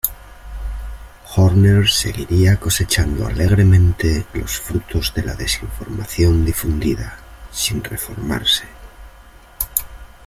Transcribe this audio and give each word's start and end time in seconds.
Horner 1.35 1.85
seguiría 1.87 2.59
cosechando 2.59 3.27
alegremente 3.27 4.25
los 4.33 4.57
frutos 4.59 5.13
de 5.13 5.21
la 5.21 5.35
desinformación 5.35 6.43
difundida, 6.43 7.19
sin 7.51 7.83
reformarse. 7.83 8.63